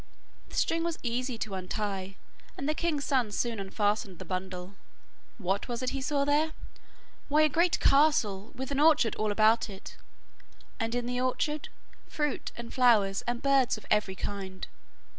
The 0.49 0.55
string 0.55 0.83
was 0.83 0.97
easy 1.03 1.37
to 1.37 1.53
untie, 1.53 2.15
and 2.57 2.67
the 2.67 2.73
king's 2.73 3.05
son 3.05 3.31
soon 3.31 3.59
unfastened 3.59 4.17
the 4.17 4.25
bundle. 4.25 4.73
What 5.37 5.67
was 5.67 5.83
it 5.83 5.91
he 5.91 6.01
saw 6.01 6.25
there? 6.25 6.53
Why, 7.29 7.43
a 7.43 7.49
great 7.49 7.79
castle 7.79 8.51
with 8.55 8.71
an 8.71 8.79
orchard 8.79 9.13
all 9.13 9.31
about 9.31 9.69
it, 9.69 9.97
and 10.79 10.95
in 10.95 11.05
the 11.05 11.21
orchard 11.21 11.69
fruit 12.07 12.51
and 12.57 12.73
flowers 12.73 13.21
and 13.27 13.43
birds 13.43 13.77
of 13.77 13.85
very 13.91 14.15
kind. 14.15 14.65